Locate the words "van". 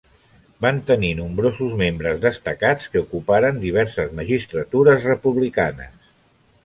0.65-0.77